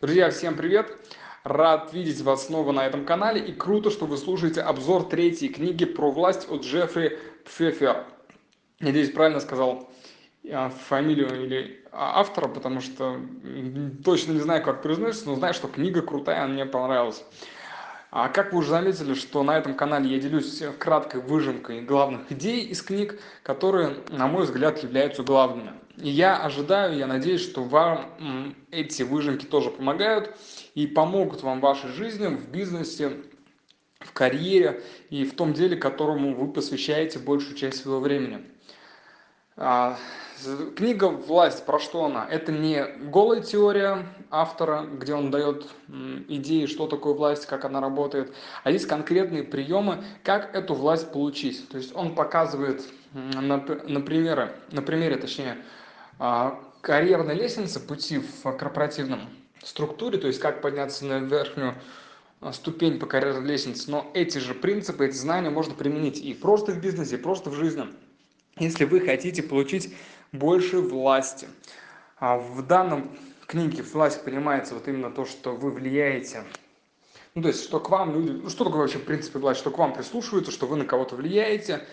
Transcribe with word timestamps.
Друзья, 0.00 0.30
всем 0.30 0.56
привет! 0.56 0.96
Рад 1.44 1.92
видеть 1.92 2.22
вас 2.22 2.46
снова 2.46 2.72
на 2.72 2.86
этом 2.86 3.04
канале 3.04 3.38
и 3.38 3.52
круто, 3.52 3.90
что 3.90 4.06
вы 4.06 4.16
слушаете 4.16 4.62
обзор 4.62 5.04
третьей 5.04 5.50
книги 5.50 5.84
про 5.84 6.10
власть 6.10 6.50
от 6.50 6.62
Джеффри 6.62 7.18
Пфеффер. 7.44 8.06
Надеюсь, 8.78 9.10
правильно 9.10 9.40
сказал 9.40 9.90
а, 10.50 10.70
фамилию 10.70 11.44
или 11.44 11.84
а, 11.92 12.18
автора, 12.18 12.48
потому 12.48 12.80
что 12.80 13.20
точно 14.02 14.32
не 14.32 14.40
знаю, 14.40 14.62
как 14.62 14.80
произносится, 14.80 15.28
но 15.28 15.34
знаю, 15.34 15.52
что 15.52 15.68
книга 15.68 16.00
крутая, 16.00 16.48
мне 16.48 16.64
понравилась. 16.64 17.22
А 18.10 18.28
как 18.28 18.52
вы 18.52 18.58
уже 18.58 18.70
заметили, 18.70 19.14
что 19.14 19.44
на 19.44 19.56
этом 19.56 19.74
канале 19.74 20.10
я 20.12 20.20
делюсь 20.20 20.62
краткой 20.78 21.20
выжимкой 21.20 21.82
главных 21.82 22.32
идей 22.32 22.64
из 22.64 22.82
книг, 22.82 23.20
которые, 23.44 23.98
на 24.08 24.26
мой 24.26 24.44
взгляд, 24.44 24.82
являются 24.82 25.22
главными. 25.22 25.74
И 25.96 26.08
я 26.08 26.42
ожидаю, 26.42 26.96
я 26.96 27.06
надеюсь, 27.06 27.42
что 27.42 27.62
вам 27.62 28.56
эти 28.72 29.04
выжимки 29.04 29.44
тоже 29.44 29.70
помогают 29.70 30.36
и 30.74 30.88
помогут 30.88 31.42
вам 31.42 31.60
в 31.60 31.62
вашей 31.62 31.90
жизни, 31.90 32.26
в 32.26 32.48
бизнесе, 32.48 33.12
в 34.00 34.12
карьере 34.12 34.82
и 35.10 35.24
в 35.24 35.36
том 35.36 35.52
деле, 35.52 35.76
которому 35.76 36.34
вы 36.34 36.52
посвящаете 36.52 37.20
большую 37.20 37.54
часть 37.54 37.82
своего 37.82 38.00
времени. 38.00 38.44
А, 39.62 39.98
книга 40.74 41.04
«Власть» 41.10 41.66
про 41.66 41.78
что 41.78 42.06
она? 42.06 42.26
Это 42.26 42.50
не 42.50 42.82
голая 43.10 43.42
теория 43.42 44.06
автора, 44.30 44.86
где 44.90 45.12
он 45.12 45.30
дает 45.30 45.66
идеи, 46.28 46.64
что 46.64 46.86
такое 46.86 47.12
власть, 47.12 47.44
как 47.44 47.66
она 47.66 47.82
работает, 47.82 48.32
а 48.64 48.70
есть 48.70 48.86
конкретные 48.86 49.42
приемы, 49.42 50.02
как 50.24 50.56
эту 50.56 50.72
власть 50.72 51.12
получить. 51.12 51.68
То 51.68 51.76
есть 51.76 51.94
он 51.94 52.14
показывает 52.14 52.82
на, 53.12 53.58
на, 53.58 54.00
примеры, 54.00 54.54
на 54.72 54.80
примере, 54.80 55.16
точнее, 55.16 55.58
а, 56.18 56.58
карьерной 56.80 57.34
лестницы, 57.34 57.80
пути 57.80 58.18
в 58.18 58.56
корпоративном 58.56 59.28
структуре, 59.62 60.16
то 60.16 60.26
есть 60.26 60.40
как 60.40 60.62
подняться 60.62 61.04
на 61.04 61.18
верхнюю 61.18 61.74
а, 62.40 62.54
ступень 62.54 62.98
по 62.98 63.04
карьерной 63.04 63.46
лестнице, 63.46 63.90
но 63.90 64.10
эти 64.14 64.38
же 64.38 64.54
принципы, 64.54 65.04
эти 65.04 65.16
знания 65.16 65.50
можно 65.50 65.74
применить 65.74 66.18
и 66.18 66.32
просто 66.32 66.72
в 66.72 66.80
бизнесе, 66.80 67.16
и 67.16 67.18
просто 67.18 67.50
в 67.50 67.54
жизни 67.56 67.84
если 68.60 68.84
вы 68.84 69.00
хотите 69.00 69.42
получить 69.42 69.94
больше 70.32 70.80
власти. 70.80 71.48
А 72.16 72.36
в 72.38 72.64
данном 72.66 73.16
книге 73.46 73.82
власть 73.82 74.22
понимается 74.24 74.74
вот 74.74 74.86
именно 74.86 75.10
то, 75.10 75.24
что 75.24 75.56
вы 75.56 75.70
влияете. 75.70 76.44
Ну, 77.34 77.42
то 77.42 77.48
есть, 77.48 77.64
что 77.64 77.80
к 77.80 77.90
вам 77.90 78.14
люди... 78.14 78.30
Ну, 78.42 78.50
что 78.50 78.64
такое 78.64 78.82
вообще, 78.82 78.98
в 78.98 79.04
принципе, 79.04 79.38
власть? 79.38 79.60
Что 79.60 79.70
к 79.70 79.78
вам 79.78 79.92
прислушиваются, 79.92 80.52
что 80.52 80.66
вы 80.66 80.76
на 80.76 80.84
кого-то 80.84 81.16
влияете. 81.16 81.86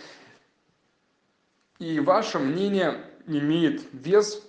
И 1.79 1.99
ваше 1.99 2.39
мнение 2.39 3.03
имеет 3.27 3.83
вес 3.93 4.43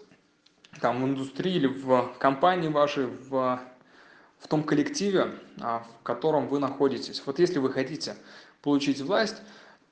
там, 0.81 1.03
в 1.03 1.07
индустрии 1.07 1.55
или 1.55 1.67
в 1.67 2.15
компании 2.19 2.69
вашей, 2.69 3.07
в, 3.07 3.61
в 4.39 4.49
том 4.49 4.63
коллективе, 4.63 5.35
а, 5.61 5.81
в 6.01 6.03
котором 6.03 6.49
вы 6.49 6.59
находитесь. 6.59 7.23
Вот 7.27 7.39
если 7.39 7.59
вы 7.59 7.71
хотите 7.71 8.17
получить 8.63 9.01
власть, 9.01 9.37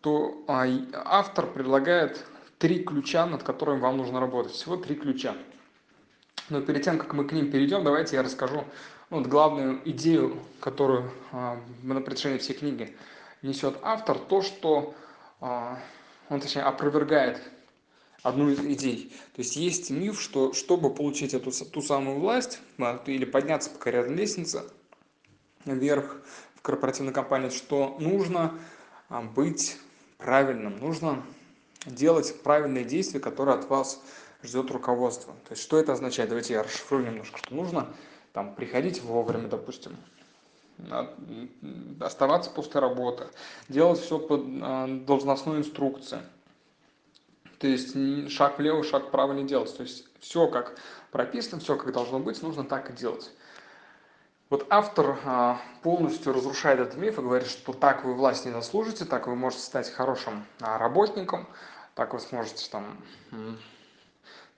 то 0.06 0.44
а, 0.46 0.68
автор 1.04 1.48
предлагает 1.48 2.24
три 2.58 2.84
ключа, 2.84 3.26
над 3.26 3.42
которыми 3.42 3.80
вам 3.80 3.96
нужно 3.96 4.20
работать. 4.20 4.52
Всего 4.52 4.76
три 4.76 4.94
ключа. 4.94 5.34
Но 6.48 6.60
перед 6.60 6.84
тем, 6.84 6.96
как 6.96 7.12
мы 7.12 7.24
к 7.24 7.32
ним 7.32 7.50
перейдем, 7.50 7.82
давайте 7.82 8.14
я 8.14 8.22
расскажу 8.22 8.62
ну, 9.10 9.18
вот 9.18 9.26
главную 9.26 9.80
идею, 9.90 10.38
которую 10.60 11.10
а, 11.32 11.58
на 11.82 12.00
протяжении 12.00 12.38
всей 12.38 12.54
книги 12.54 12.96
несет 13.42 13.78
автор, 13.82 14.16
то, 14.16 14.42
что 14.42 14.94
а, 15.40 15.80
он, 16.28 16.40
точнее, 16.40 16.62
опровергает 16.62 17.42
одну 18.22 18.48
из 18.50 18.60
идей. 18.60 19.12
То 19.34 19.42
есть 19.42 19.56
есть 19.56 19.90
миф, 19.90 20.22
что 20.22 20.52
чтобы 20.52 20.94
получить 20.94 21.34
эту 21.34 21.50
ту 21.50 21.82
самую 21.82 22.20
власть 22.20 22.60
или 23.06 23.24
подняться 23.24 23.70
по 23.70 23.78
карьерной 23.80 24.14
лестнице 24.14 24.62
вверх 25.64 26.18
в 26.54 26.62
корпоративной 26.62 27.12
компании, 27.12 27.48
что 27.48 27.96
нужно 27.98 28.56
быть 29.34 29.78
правильным. 30.18 30.78
Нужно 30.78 31.22
делать 31.86 32.42
правильные 32.42 32.84
действия, 32.84 33.20
которые 33.20 33.56
от 33.56 33.68
вас 33.68 34.02
ждет 34.42 34.70
руководство. 34.70 35.34
То 35.48 35.52
есть 35.52 35.62
что 35.62 35.78
это 35.78 35.92
означает? 35.92 36.28
Давайте 36.28 36.54
я 36.54 36.62
расшифрую 36.62 37.06
немножко, 37.06 37.38
что 37.38 37.54
нужно 37.54 37.88
там 38.32 38.54
приходить 38.54 39.02
вовремя, 39.02 39.48
допустим, 39.48 39.96
оставаться 42.00 42.50
после 42.50 42.80
работы, 42.80 43.28
делать 43.68 43.98
все 43.98 44.18
по 44.18 44.38
а, 44.62 44.86
должностной 44.86 45.58
инструкции. 45.58 46.18
То 47.58 47.66
есть 47.66 47.96
шаг 48.30 48.58
влево, 48.58 48.84
шаг 48.84 49.08
вправо 49.08 49.32
не 49.32 49.44
делать. 49.44 49.74
То 49.74 49.82
есть 49.82 50.06
все 50.20 50.48
как 50.48 50.76
прописано, 51.10 51.60
все 51.60 51.76
как 51.76 51.92
должно 51.92 52.18
быть, 52.18 52.42
нужно 52.42 52.64
так 52.64 52.90
и 52.90 52.92
делать. 52.92 53.30
Вот 54.48 54.64
автор 54.70 55.18
а, 55.24 55.60
полностью 55.82 56.32
разрушает 56.32 56.78
этот 56.78 56.96
миф 56.96 57.18
и 57.18 57.22
говорит, 57.22 57.48
что 57.48 57.72
так 57.72 58.04
вы 58.04 58.14
власть 58.14 58.46
не 58.46 58.52
заслужите, 58.52 59.04
так 59.04 59.26
вы 59.26 59.34
можете 59.34 59.64
стать 59.64 59.90
хорошим 59.90 60.46
а, 60.60 60.78
работником, 60.78 61.48
так 61.96 62.14
вы 62.14 62.20
сможете 62.20 62.70
там, 62.70 62.96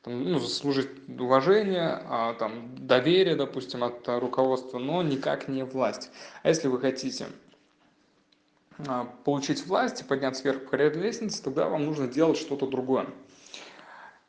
там 0.02 0.24
ну, 0.24 0.38
заслужить 0.40 0.90
уважение, 1.08 2.02
а, 2.04 2.34
там, 2.34 2.74
доверие, 2.76 3.34
допустим, 3.34 3.82
от 3.82 4.06
руководства, 4.06 4.78
но 4.78 5.02
никак 5.02 5.48
не 5.48 5.64
власть. 5.64 6.10
А 6.42 6.48
если 6.48 6.68
вы 6.68 6.80
хотите 6.80 7.26
получить 9.24 9.66
власть 9.66 10.02
и 10.02 10.04
подняться 10.04 10.44
вверх 10.44 10.64
по 10.64 10.70
карьерной 10.70 11.04
лестнице, 11.04 11.42
тогда 11.42 11.66
вам 11.66 11.86
нужно 11.86 12.06
делать 12.06 12.36
что-то 12.36 12.66
другое. 12.66 13.06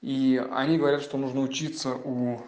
И 0.02 0.42
они 0.52 0.78
говорят, 0.78 1.02
что 1.02 1.18
нужно 1.18 1.42
учиться 1.42 1.94
у 1.94 2.42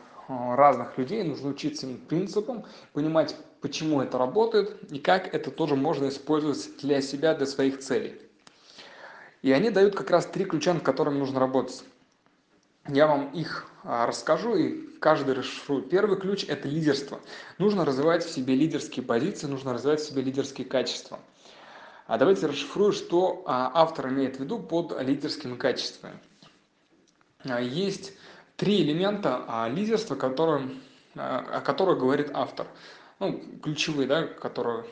разных 0.56 0.98
людей, 0.98 1.24
нужно 1.24 1.50
учиться 1.50 1.88
принципам, 2.08 2.66
понимать, 2.94 3.36
почему 3.62 4.02
это 4.02 4.18
работает 4.18 4.92
и 4.92 5.00
как 5.00 5.34
это 5.34 5.52
тоже 5.52 5.76
можно 5.76 6.10
использовать 6.10 6.78
для 6.82 7.02
себя, 7.02 7.34
для 7.34 7.46
своих 7.46 7.80
целей. 7.80 8.20
И 9.42 9.52
они 9.52 9.70
дают 9.70 9.96
как 9.96 10.12
раз 10.12 10.26
три 10.26 10.46
ключа, 10.46 10.74
над 10.74 10.84
которыми 10.84 11.18
нужно 11.18 11.40
работать. 11.40 11.84
Я 12.88 13.08
вам 13.08 13.32
их 13.32 13.68
а, 13.84 14.06
расскажу 14.06 14.56
и 14.56 14.88
каждый 15.00 15.36
расшифрую. 15.36 15.84
Первый 15.84 16.20
ключ– 16.20 16.46
это 16.48 16.68
лидерство. 16.68 17.20
Нужно 17.58 17.86
развивать 17.86 18.24
в 18.24 18.32
себе 18.32 18.56
лидерские 18.56 19.06
позиции, 19.06 19.48
нужно 19.48 19.74
развивать 19.74 20.00
в 20.00 20.08
себе 20.08 20.22
лидерские 20.22 20.66
качества. 20.66 21.20
А 22.08 22.18
давайте 22.18 22.48
расшифрую, 22.48 22.92
что 22.92 23.44
а, 23.46 23.72
автор 23.74 24.10
имеет 24.10 24.38
в 24.38 24.40
виду 24.40 24.60
под 24.60 25.00
лидерскими 25.00 25.56
качествами. 25.56 26.18
Есть 27.44 28.14
три 28.62 28.84
элемента 28.84 29.44
а, 29.48 29.68
лидерства, 29.68 30.14
которые, 30.14 30.70
а, 31.16 31.40
о 31.58 31.62
которых 31.62 31.98
говорит 31.98 32.30
автор. 32.32 32.68
Ну, 33.20 33.42
ключевые, 33.64 34.08
да, 34.08 34.28
которые, 34.28 34.86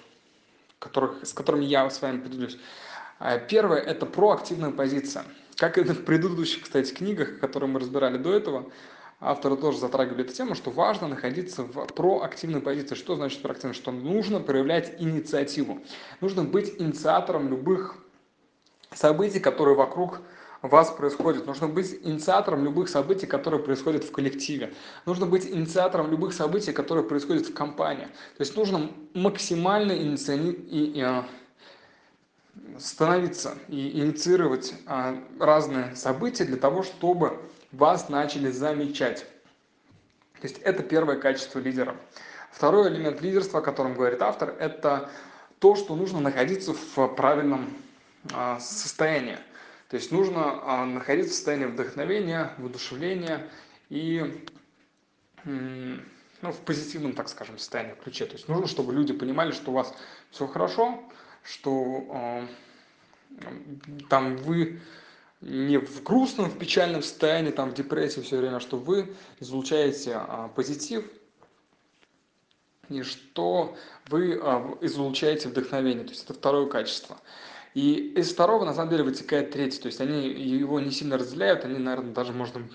которых, 0.79 1.23
с 1.23 1.33
которыми 1.33 1.65
я 1.65 1.87
с 1.87 2.01
вами 2.01 2.19
поделюсь. 2.19 2.57
А, 3.19 3.37
первое– 3.37 3.77
это 3.79 4.07
проактивная 4.07 4.71
позиция. 4.71 5.23
Как 5.55 5.77
и 5.77 5.83
в 5.83 6.03
предыдущих, 6.03 6.63
кстати, 6.63 6.91
книгах, 6.91 7.39
которые 7.39 7.69
мы 7.69 7.79
разбирали 7.79 8.17
до 8.17 8.33
этого, 8.33 8.71
авторы 9.19 9.55
тоже 9.55 9.77
затрагивали 9.77 10.23
эту 10.23 10.33
тему, 10.33 10.55
что 10.55 10.71
важно 10.71 11.07
находиться 11.07 11.61
в 11.61 11.85
проактивной 11.93 12.61
позиции. 12.61 12.95
Что 12.95 13.17
значит 13.17 13.43
проактивно? 13.43 13.75
Что 13.75 13.91
нужно 13.91 14.39
проявлять 14.39 14.99
инициативу. 14.99 15.79
Нужно 16.21 16.43
быть 16.43 16.73
инициатором 16.81 17.49
любых 17.49 17.97
событий, 18.95 19.39
которые 19.39 19.75
вокруг 19.75 20.21
вас 20.61 20.91
происходит. 20.91 21.45
Нужно 21.45 21.67
быть 21.67 21.97
инициатором 22.03 22.63
любых 22.63 22.89
событий, 22.89 23.25
которые 23.25 23.61
происходят 23.63 24.03
в 24.03 24.11
коллективе. 24.11 24.73
Нужно 25.05 25.25
быть 25.25 25.45
инициатором 25.47 26.11
любых 26.11 26.33
событий, 26.33 26.73
которые 26.73 27.05
происходят 27.05 27.47
в 27.47 27.53
компании. 27.53 28.05
То 28.37 28.41
есть 28.41 28.55
нужно 28.55 28.91
максимально 29.13 29.93
иници... 29.93 30.35
и, 30.35 30.97
и, 30.97 31.01
а, 31.01 31.25
становиться 32.77 33.57
и 33.67 33.99
инициировать 33.99 34.73
а, 34.85 35.17
разные 35.39 35.95
события 35.95 36.45
для 36.45 36.57
того, 36.57 36.83
чтобы 36.83 37.39
вас 37.71 38.09
начали 38.09 38.51
замечать. 38.51 39.25
То 40.41 40.47
есть 40.47 40.59
это 40.59 40.83
первое 40.83 41.17
качество 41.17 41.59
лидера. 41.59 41.95
Второй 42.51 42.89
элемент 42.89 43.21
лидерства, 43.21 43.59
о 43.59 43.61
котором 43.61 43.93
говорит 43.93 44.21
автор, 44.21 44.55
это 44.59 45.09
то, 45.59 45.75
что 45.75 45.95
нужно 45.95 46.19
находиться 46.19 46.73
в 46.73 47.07
правильном 47.15 47.73
а, 48.33 48.59
состоянии. 48.59 49.37
То 49.89 49.97
есть 49.97 50.11
нужно 50.11 50.61
а, 50.63 50.85
находиться 50.85 51.33
в 51.33 51.35
состоянии 51.35 51.65
вдохновения, 51.65 52.53
воодушевления 52.57 53.49
и 53.89 54.45
ну, 55.43 56.51
в 56.51 56.59
позитивном, 56.59 57.13
так 57.13 57.27
скажем, 57.27 57.57
состоянии, 57.57 57.95
ключе. 57.95 58.25
То 58.25 58.33
есть 58.33 58.47
нужно, 58.47 58.67
чтобы 58.67 58.93
люди 58.93 59.13
понимали, 59.13 59.51
что 59.51 59.71
у 59.71 59.73
вас 59.73 59.93
все 60.31 60.47
хорошо, 60.47 61.03
что 61.43 62.05
э, 62.11 62.47
там 64.09 64.37
вы 64.37 64.79
не 65.41 65.77
в 65.77 66.03
грустном, 66.03 66.49
в 66.49 66.57
печальном 66.57 67.01
состоянии, 67.01 67.51
там 67.51 67.71
в 67.71 67.73
депрессии 67.73 68.21
все 68.21 68.37
время, 68.37 68.59
что 68.59 68.77
вы 68.77 69.15
излучаете 69.39 70.15
а, 70.15 70.49
позитив 70.49 71.09
и 72.89 73.03
что 73.03 73.77
вы 74.07 74.37
а, 74.41 74.77
излучаете 74.81 75.47
вдохновение. 75.47 76.03
То 76.03 76.11
есть 76.11 76.25
это 76.25 76.33
второе 76.33 76.67
качество. 76.67 77.17
И 77.79 78.11
из 78.17 78.33
второго, 78.33 78.65
на 78.65 78.73
самом 78.73 78.89
деле, 78.89 79.03
вытекает 79.03 79.51
третий. 79.51 79.79
То 79.79 79.85
есть 79.85 80.01
они 80.01 80.27
его 80.27 80.81
не 80.81 80.91
сильно 80.91 81.17
разделяют, 81.17 81.63
они, 81.63 81.79
наверное, 81.79 82.11
даже 82.11 82.33
можно, 82.33 82.67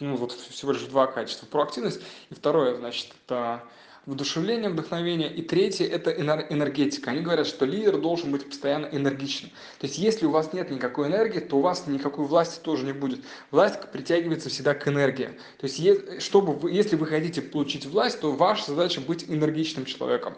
ну, 0.00 0.16
вот 0.16 0.32
всего 0.32 0.72
лишь 0.72 0.82
два 0.82 1.06
качества. 1.06 1.46
Проактивность. 1.46 2.02
И 2.28 2.34
второе, 2.34 2.76
значит, 2.76 3.08
это 3.24 3.62
воодушевление, 4.04 4.68
вдохновение. 4.68 5.32
И 5.32 5.40
третье– 5.40 5.86
это 5.90 6.10
энергетика. 6.10 7.12
Они 7.12 7.22
говорят, 7.22 7.46
что 7.46 7.64
лидер 7.64 7.96
должен 7.96 8.32
быть 8.32 8.46
постоянно 8.46 8.84
энергичным. 8.84 9.50
То 9.78 9.86
есть, 9.86 9.96
если 9.96 10.26
у 10.26 10.30
вас 10.30 10.52
нет 10.52 10.70
никакой 10.70 11.08
энергии, 11.08 11.40
то 11.40 11.56
у 11.56 11.60
вас 11.62 11.86
никакой 11.86 12.26
власти 12.26 12.60
тоже 12.60 12.84
не 12.84 12.92
будет. 12.92 13.24
Власть 13.50 13.80
притягивается 13.92 14.50
всегда 14.50 14.74
к 14.74 14.86
энергии. 14.86 15.30
То 15.56 15.66
есть, 15.66 16.22
чтобы 16.22 16.52
вы, 16.52 16.70
если 16.70 16.96
вы 16.96 17.06
хотите 17.06 17.40
получить 17.40 17.86
власть, 17.86 18.20
то 18.20 18.30
ваша 18.30 18.72
задача 18.72 19.00
быть 19.00 19.24
энергичным 19.26 19.86
человеком. 19.86 20.36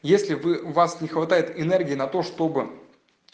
Если 0.00 0.32
вы, 0.32 0.62
у 0.62 0.70
вас 0.70 1.02
не 1.02 1.08
хватает 1.08 1.52
энергии 1.60 1.94
на 1.94 2.06
то, 2.06 2.22
чтобы 2.22 2.70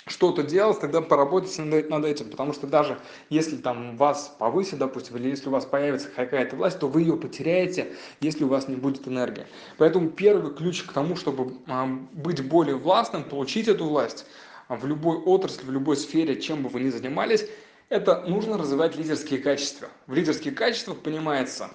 что-то 0.07 0.43
делать, 0.43 0.81
тогда 0.81 1.01
поработайте 1.01 1.63
над 1.63 2.05
этим, 2.05 2.31
потому 2.31 2.53
что 2.53 2.67
даже 2.67 2.99
если 3.29 3.57
там 3.57 3.97
вас 3.97 4.35
повысит, 4.39 4.79
допустим, 4.79 5.17
или 5.17 5.29
если 5.29 5.49
у 5.49 5.53
вас 5.53 5.67
появится 5.67 6.09
какая-то 6.09 6.57
власть, 6.57 6.79
то 6.79 6.89
вы 6.89 7.03
ее 7.03 7.17
потеряете, 7.17 7.93
если 8.21 8.45
у 8.45 8.49
вас 8.49 8.69
не 8.69 8.77
будет 8.77 9.07
энергии. 9.07 9.47
Поэтому 9.77 10.11
первый 10.11 10.55
ключ 10.55 10.83
к 10.83 10.93
тому, 10.93 11.17
чтобы 11.17 11.59
а, 11.67 11.87
быть 12.13 12.47
более 12.47 12.77
властным, 12.77 13.25
получить 13.25 13.69
эту 13.69 13.85
власть 13.85 14.27
а, 14.69 14.77
в 14.77 14.87
любой 14.87 15.19
отрасли, 15.19 15.65
в 15.65 15.71
любой 15.71 15.97
сфере, 15.97 16.41
чем 16.41 16.63
бы 16.63 16.71
вы 16.71 16.81
ни 16.81 16.89
занимались, 16.89 17.47
это 17.91 18.23
нужно 18.23 18.57
развивать 18.57 18.97
лидерские 18.97 19.41
качества. 19.41 19.89
В 20.07 20.15
лидерских 20.15 20.55
качествах 20.55 20.99
понимается, 20.99 21.71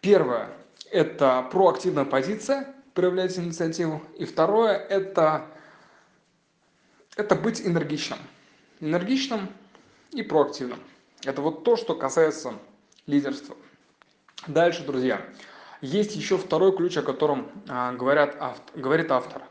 первое, 0.00 0.50
это 0.90 1.48
проактивная 1.50 2.04
позиция, 2.04 2.74
проявлять 2.92 3.38
инициативу, 3.38 4.02
и 4.18 4.24
второе, 4.24 4.72
это 4.72 5.46
это 7.20 7.34
быть 7.34 7.60
энергичным. 7.60 8.18
Энергичным 8.80 9.48
и 10.12 10.22
проактивным. 10.22 10.80
Это 11.24 11.42
вот 11.42 11.64
то, 11.64 11.76
что 11.76 11.94
касается 11.94 12.54
лидерства. 13.06 13.56
Дальше, 14.46 14.84
друзья, 14.84 15.20
есть 15.82 16.16
еще 16.16 16.38
второй 16.38 16.74
ключ, 16.74 16.96
о 16.96 17.02
котором 17.02 17.48
а, 17.68 17.92
говорят, 17.92 18.36
автор, 18.40 18.80
говорит 18.80 19.10
автор. 19.10 19.42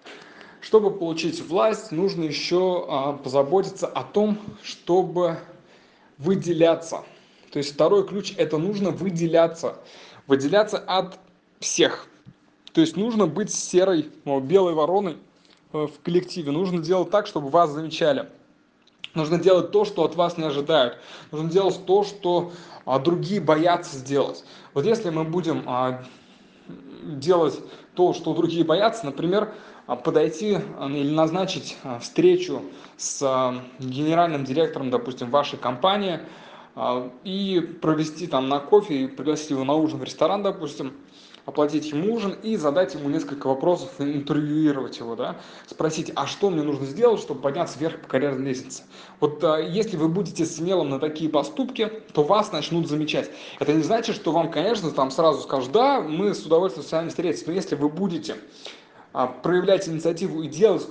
Чтобы 0.62 0.92
получить 0.92 1.42
власть, 1.42 1.92
нужно 1.92 2.24
еще 2.24 2.86
а, 2.90 3.14
позаботиться 3.14 3.86
о 3.88 4.04
том, 4.04 4.40
чтобы 4.64 5.38
выделяться. 6.18 7.04
То 7.52 7.60
есть 7.60 7.74
второй 7.74 8.08
ключ– 8.08 8.34
это 8.38 8.58
нужно 8.58 8.90
выделяться. 8.90 9.78
Выделяться 10.26 10.80
от 10.80 11.20
всех. 11.60 12.08
То 12.74 12.82
есть 12.82 12.98
нужно 12.98 13.28
быть 13.28 13.54
серой, 13.54 14.10
белой 14.26 14.74
вороной, 14.74 15.18
в 15.72 15.92
коллективе. 16.04 16.52
Нужно 16.52 16.82
делать 16.82 17.10
так, 17.10 17.28
чтобы 17.28 17.50
вас 17.50 17.72
замечали. 17.72 18.30
Нужно 19.14 19.40
делать 19.40 19.72
то, 19.72 19.86
что 19.86 20.04
от 20.04 20.16
вас 20.16 20.38
не 20.38 20.44
ожидают. 20.44 20.98
Нужно 21.32 21.50
делать 21.50 21.86
то, 21.86 22.04
что 22.04 22.52
а, 22.86 23.00
другие 23.00 23.42
боятся 23.42 23.98
сделать. 23.98 24.44
Вот 24.74 24.86
если 24.86 25.10
мы 25.10 25.24
будем 25.24 25.64
а, 25.66 26.04
делать 27.04 27.60
то, 27.96 28.14
что 28.14 28.34
другие 28.34 28.64
боятся, 28.64 29.06
например, 29.06 29.54
а, 29.88 29.96
подойти 29.96 30.60
а, 30.78 30.88
или 30.88 31.10
назначить 31.10 31.78
а, 31.84 31.98
встречу 32.00 32.62
с 32.98 33.62
генеральным 33.80 34.46
директором, 34.46 34.92
допустим, 34.92 35.32
вашей 35.32 35.58
компании 35.58 36.20
и 37.24 37.78
провести 37.82 38.28
там 38.28 38.48
на 38.48 38.60
кофе, 38.60 39.04
и 39.04 39.08
пригласить 39.08 39.50
его 39.50 39.64
на 39.66 39.74
ужин 39.74 40.00
в 40.00 40.04
ресторан, 40.04 40.44
допустим, 40.44 40.94
оплатить 41.50 41.92
ему 41.92 42.14
ужин 42.14 42.36
и 42.44 42.56
задать 42.56 42.94
ему 42.94 43.10
несколько 43.10 43.48
вопросов, 43.48 43.90
интервьюировать 44.00 45.00
его, 45.00 45.16
да, 45.16 45.38
спросить, 45.68 46.12
а 46.16 46.28
что 46.28 46.50
мне 46.50 46.62
нужно 46.62 46.86
сделать, 46.86 47.20
чтобы 47.20 47.42
подняться 47.42 47.78
вверх 47.80 48.02
по 48.02 48.08
карьерной 48.08 48.46
лестнице. 48.46 48.84
Вот 49.20 49.44
а, 49.44 49.58
если 49.58 49.98
вы 49.98 50.08
будете 50.08 50.46
смелым 50.46 50.90
на 50.90 51.00
такие 51.00 51.30
поступки, 51.30 51.92
то 52.14 52.24
вас 52.24 52.52
начнут 52.52 52.88
замечать. 52.88 53.30
Это 53.60 53.74
не 53.74 53.82
значит, 53.82 54.16
что 54.16 54.32
вам, 54.32 54.52
конечно, 54.52 54.92
там 54.92 55.12
сразу 55.12 55.42
скажут, 55.42 55.72
да, 55.72 56.02
мы 56.02 56.34
с 56.34 56.46
удовольствием 56.46 56.88
с 56.88 56.92
вами 56.92 57.10
встретимся, 57.10 57.46
но 57.48 57.54
если 57.54 57.76
вы 57.76 57.90
будете 57.90 58.36
а, 59.12 59.28
проявлять 59.28 59.90
инициативу 59.90 60.44
и 60.44 60.48
делать 60.48 60.88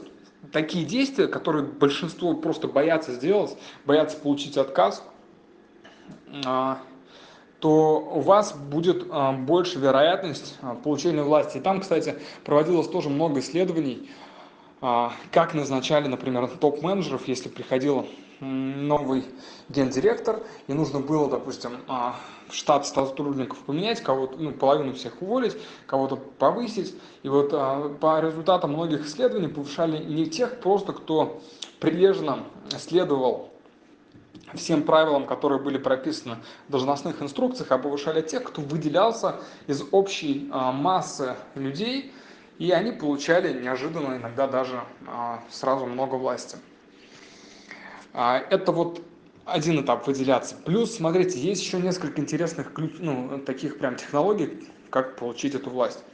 такие 0.52 0.84
действия, 0.84 1.28
которые 1.28 1.64
большинство 1.64 2.34
просто 2.34 2.66
боятся 2.66 3.12
сделать, 3.12 3.56
боятся 3.84 4.16
получить 4.16 4.56
отказ, 4.56 5.04
а, 6.44 6.80
то 7.60 7.98
у 8.14 8.20
вас 8.20 8.52
будет 8.52 9.06
а, 9.10 9.32
больше 9.32 9.78
вероятность 9.78 10.56
а, 10.62 10.74
получения 10.74 11.22
власти. 11.22 11.58
И 11.58 11.60
там, 11.60 11.80
кстати, 11.80 12.14
проводилось 12.44 12.88
тоже 12.88 13.08
много 13.08 13.40
исследований, 13.40 14.10
а, 14.80 15.12
как 15.32 15.54
назначали, 15.54 16.06
например, 16.06 16.48
топ-менеджеров, 16.48 17.26
если 17.26 17.48
приходил 17.48 18.06
новый 18.40 19.24
гендиректор, 19.68 20.40
и 20.68 20.72
нужно 20.72 21.00
было, 21.00 21.28
допустим, 21.28 21.72
штат 22.52 22.86
сотрудников 22.86 23.58
поменять, 23.58 24.00
кого-то, 24.00 24.36
ну, 24.38 24.52
половину 24.52 24.92
всех 24.92 25.20
уволить, 25.20 25.56
кого-то 25.86 26.14
повысить. 26.14 26.94
И 27.24 27.28
вот 27.28 27.50
по 27.98 28.20
результатам 28.20 28.74
многих 28.74 29.06
исследований 29.06 29.48
повышали 29.48 30.04
не 30.04 30.26
тех 30.26 30.60
просто, 30.60 30.92
кто 30.92 31.40
прилежно 31.80 32.44
следовал 32.78 33.50
всем 34.54 34.82
правилам, 34.82 35.26
которые 35.26 35.60
были 35.60 35.78
прописаны 35.78 36.36
в 36.68 36.70
должностных 36.70 37.22
инструкциях, 37.22 37.70
а 37.72 37.78
повышали 37.78 38.22
тех, 38.22 38.44
кто 38.44 38.62
выделялся 38.62 39.36
из 39.66 39.82
общей 39.90 40.48
а, 40.50 40.72
массы 40.72 41.36
людей, 41.54 42.12
и 42.58 42.70
они 42.72 42.92
получали 42.92 43.60
неожиданно 43.60 44.16
иногда 44.16 44.46
даже 44.46 44.80
а, 45.06 45.42
сразу 45.50 45.86
много 45.86 46.16
власти. 46.16 46.56
А, 48.12 48.38
это 48.38 48.72
вот 48.72 49.02
один 49.44 49.80
этап 49.80 50.06
выделяться. 50.06 50.56
Плюс, 50.64 50.96
смотрите, 50.96 51.38
есть 51.38 51.62
еще 51.62 51.78
несколько 51.78 52.20
интересных 52.20 52.72
ну, 52.76 53.38
таких 53.40 53.78
прям 53.78 53.96
технологий, 53.96 54.68
как 54.90 55.16
получить 55.16 55.54
эту 55.54 55.70
власть. 55.70 56.04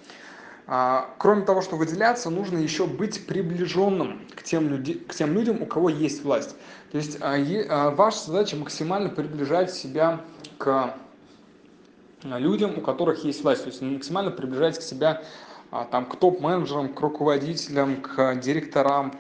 А, 0.67 1.11
кроме 1.19 1.43
того, 1.43 1.61
что 1.61 1.77
выделяться, 1.77 2.31
нужно 2.31 2.59
еще 2.59 2.87
быть 2.87 3.27
приближенным 3.27 4.27
к 4.35 4.43
тем, 4.43 4.69
люди, 4.69 4.95
к 4.95 5.15
тем 5.15 5.35
людям, 5.35 5.61
у 5.61 5.67
кого 5.67 5.91
есть 5.91 6.25
власть. 6.25 6.57
То 6.91 6.99
есть 6.99 7.19
а, 7.21 7.35
а, 7.35 7.91
ваша 7.91 8.27
задача 8.27 8.57
максимально 8.57 9.11
приближать 9.11 9.75
себя 9.75 10.21
к 10.57 10.95
людям, 12.23 12.79
у 12.79 12.81
которых 12.81 13.25
есть 13.25 13.43
власть. 13.45 13.65
То 13.65 13.69
есть 13.69 13.83
максимально 13.83 14.31
приближать 14.31 14.79
к 14.79 14.83
себя 14.83 15.23
там, 15.91 16.07
к 16.07 16.17
топ-менеджерам, 16.17 16.95
к 16.95 17.01
руководителям, 17.01 18.01
к 18.01 18.37
директорам. 18.37 19.13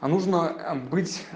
Нужно 0.00 0.78
быть 0.90 1.26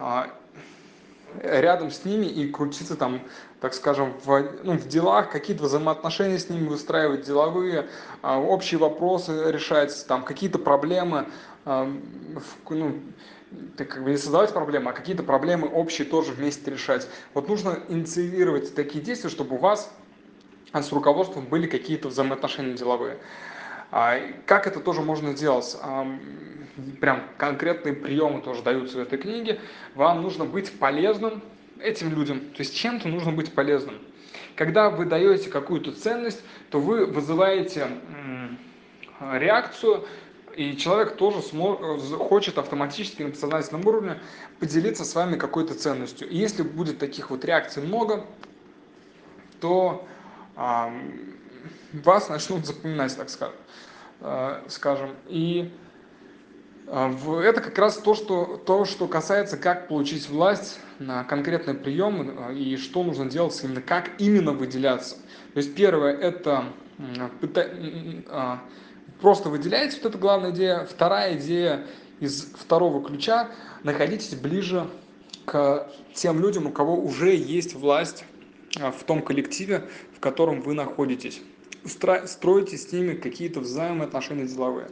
рядом 1.42 1.90
с 1.90 2.04
ними 2.04 2.26
и 2.26 2.50
крутиться 2.50 2.96
там, 2.96 3.20
так 3.60 3.74
скажем, 3.74 4.14
в, 4.24 4.50
ну, 4.62 4.72
в 4.72 4.88
делах, 4.88 5.30
какие-то 5.30 5.64
взаимоотношения 5.64 6.38
с 6.38 6.48
ними 6.48 6.68
выстраивать, 6.68 7.26
деловые, 7.26 7.88
а, 8.22 8.38
общие 8.38 8.78
вопросы 8.78 9.50
решать, 9.50 10.06
там 10.06 10.24
какие-то 10.24 10.58
проблемы, 10.58 11.26
а, 11.64 11.90
ну, 12.70 13.00
как 13.76 14.02
бы 14.02 14.10
не 14.10 14.16
создавать 14.16 14.52
проблемы, 14.52 14.90
а 14.90 14.92
какие-то 14.92 15.22
проблемы 15.22 15.68
общие 15.68 16.06
тоже 16.06 16.32
вместе 16.32 16.70
решать. 16.70 17.08
Вот 17.34 17.48
нужно 17.48 17.78
инициировать 17.88 18.74
такие 18.74 19.02
действия, 19.02 19.30
чтобы 19.30 19.56
у 19.56 19.58
вас 19.58 19.90
с 20.72 20.92
руководством 20.92 21.46
были 21.46 21.66
какие-то 21.66 22.08
взаимоотношения 22.08 22.74
деловые. 22.74 23.18
А, 23.90 24.18
как 24.46 24.66
это 24.66 24.80
тоже 24.80 25.00
можно 25.00 25.34
сделать? 25.34 25.76
Прям 27.00 27.22
конкретные 27.36 27.94
приемы 27.94 28.40
тоже 28.40 28.62
даются 28.62 28.98
в 28.98 29.00
этой 29.00 29.18
книге. 29.18 29.60
Вам 29.94 30.22
нужно 30.22 30.44
быть 30.44 30.78
полезным 30.78 31.42
этим 31.80 32.10
людям, 32.10 32.40
то 32.40 32.60
есть 32.60 32.76
чем-то 32.76 33.08
нужно 33.08 33.32
быть 33.32 33.52
полезным. 33.52 33.98
Когда 34.56 34.90
вы 34.90 35.04
даете 35.04 35.50
какую-то 35.50 35.92
ценность, 35.92 36.42
то 36.70 36.80
вы 36.80 37.06
вызываете 37.06 37.88
реакцию, 39.20 40.06
и 40.56 40.76
человек 40.76 41.16
тоже 41.16 41.38
хочет 42.16 42.58
автоматически 42.58 43.22
на 43.22 43.30
подсознательном 43.30 43.86
уровне 43.86 44.20
поделиться 44.58 45.04
с 45.04 45.14
вами 45.14 45.36
какой-то 45.36 45.74
ценностью. 45.74 46.28
И 46.28 46.36
если 46.36 46.62
будет 46.62 46.98
таких 46.98 47.30
вот 47.30 47.44
реакций 47.44 47.82
много, 47.82 48.24
то 49.60 50.04
вас 51.92 52.28
начнут 52.28 52.66
запоминать, 52.66 53.16
так 53.16 53.30
скажем. 53.30 53.56
Э, 54.20 54.62
скажем. 54.68 55.14
И 55.28 55.70
э, 56.86 57.40
это 57.44 57.60
как 57.60 57.78
раз 57.78 57.98
то 57.98 58.14
что, 58.14 58.60
то, 58.64 58.84
что 58.84 59.06
касается, 59.06 59.56
как 59.56 59.86
получить 59.86 60.28
власть 60.28 60.80
на 60.98 61.22
конкретный 61.22 61.74
прием 61.74 62.36
э, 62.36 62.54
и 62.54 62.76
что 62.76 63.04
нужно 63.04 63.26
делать 63.26 63.58
именно, 63.62 63.80
как 63.80 64.10
именно 64.18 64.52
выделяться. 64.52 65.16
То 65.54 65.58
есть 65.58 65.74
первое– 65.74 66.12
это 66.18 66.64
просто 69.20 69.48
выделяете, 69.50 69.98
вот 70.02 70.06
это 70.06 70.18
главная 70.18 70.50
идея. 70.50 70.84
Вторая 70.84 71.36
идея 71.36 71.86
из 72.18 72.42
второго 72.42 73.06
ключа– 73.06 73.50
находитесь 73.84 74.34
ближе 74.34 74.88
к 75.44 75.88
тем 76.14 76.40
людям, 76.40 76.66
у 76.66 76.72
кого 76.72 76.96
уже 76.96 77.34
есть 77.34 77.74
власть 77.74 78.24
в 78.74 79.04
том 79.04 79.22
коллективе, 79.22 79.88
в 80.14 80.20
котором 80.20 80.60
вы 80.60 80.74
находитесь 80.74 81.42
строите 81.86 82.76
с 82.76 82.92
ними 82.92 83.14
какие-то 83.14 83.60
взаимоотношения 83.60 84.46
деловые. 84.46 84.90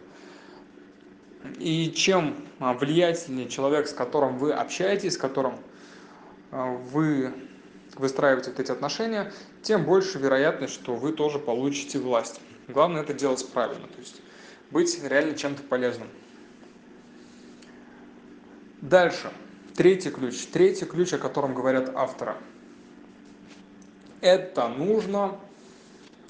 И 1.59 1.92
чем 1.92 2.37
а, 2.59 2.73
влиятельнее 2.73 3.49
человек, 3.49 3.87
с 3.87 3.92
которым 3.92 4.38
вы 4.38 4.52
общаетесь, 4.52 5.14
с 5.14 5.18
которым 5.18 5.59
а, 6.50 6.73
вы 6.73 7.33
выстраиваете 7.95 8.50
вот 8.50 8.61
эти 8.61 8.71
отношения, 8.71 9.33
тем 9.62 9.85
больше 9.85 10.18
вероятность, 10.18 10.75
что 10.75 10.97
вы 10.97 11.12
тоже 11.12 11.38
получите 11.38 11.99
власть. 11.99 12.40
Главное 12.68 13.02
это 13.02 13.14
делать 13.14 13.47
правильно. 13.52 13.87
То 13.87 13.99
есть 13.99 14.21
быть 14.71 15.00
реально 15.04 15.37
чем-то 15.37 15.62
полезным. 15.62 16.09
Дальше. 18.80 19.30
Третий 19.76 20.11
ключ. 20.11 20.47
Третий 20.47 20.85
ключ, 20.85 21.12
о 21.12 21.18
котором 21.18 21.54
говорят 21.54 21.95
авторы. 21.95 22.35
Это 24.20 24.68
нужно... 24.68 25.38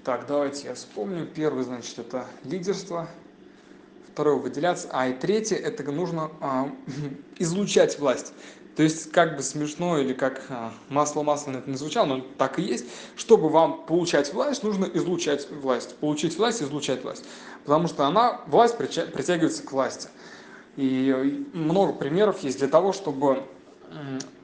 Так, 0.04 0.26
давайте 0.26 0.68
я 0.68 0.74
вспомню. 0.74 1.26
Первый, 1.26 1.64
значит, 1.64 1.98
это 1.98 2.26
лидерство. 2.44 3.08
Второй 4.12 4.38
выделяться. 4.38 4.88
А 4.92 5.08
и 5.08 5.12
третье, 5.12 5.56
это 5.56 5.82
нужно 5.90 6.30
а, 6.40 6.70
излучать 7.38 7.98
власть. 7.98 8.32
То 8.76 8.82
есть, 8.82 9.10
как 9.10 9.36
бы 9.36 9.42
смешно 9.42 9.98
или 9.98 10.12
как 10.12 10.42
а, 10.48 10.72
масло 10.88 11.22
масляное 11.22 11.60
это 11.60 11.70
не 11.70 11.76
звучало, 11.76 12.06
но 12.06 12.20
так 12.38 12.58
и 12.58 12.62
есть. 12.62 12.86
Чтобы 13.16 13.48
вам 13.48 13.86
получать 13.86 14.32
власть, 14.32 14.62
нужно 14.62 14.84
излучать 14.84 15.50
власть. 15.50 15.96
Получить 15.96 16.36
власть, 16.36 16.62
излучать 16.62 17.02
власть. 17.02 17.24
Потому 17.64 17.88
что 17.88 18.04
она, 18.04 18.42
власть 18.46 18.76
притягивается 18.76 19.62
к 19.62 19.72
власти. 19.72 20.08
И 20.76 21.46
много 21.52 21.92
примеров 21.94 22.40
есть 22.40 22.58
для 22.58 22.68
того, 22.68 22.92
чтобы 22.92 23.44